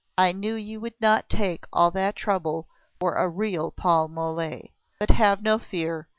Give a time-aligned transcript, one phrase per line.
[0.17, 2.67] I knew you would not take all that trouble
[2.99, 4.71] for a real Paul Mole.
[4.97, 6.07] But have no fear!